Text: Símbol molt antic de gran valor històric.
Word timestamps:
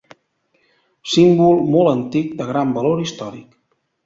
Símbol 1.15 1.61
molt 1.75 1.91
antic 1.93 2.33
de 2.41 2.49
gran 2.53 2.73
valor 2.79 3.05
històric. 3.05 3.47